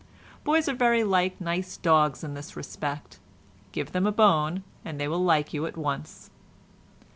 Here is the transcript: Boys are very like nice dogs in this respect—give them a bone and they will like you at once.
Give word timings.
Boys 0.43 0.67
are 0.67 0.73
very 0.73 1.03
like 1.03 1.39
nice 1.39 1.77
dogs 1.77 2.23
in 2.23 2.33
this 2.33 2.55
respect—give 2.55 3.91
them 3.91 4.07
a 4.07 4.11
bone 4.11 4.63
and 4.83 4.99
they 4.99 5.07
will 5.07 5.23
like 5.23 5.53
you 5.53 5.67
at 5.67 5.77
once. 5.77 6.31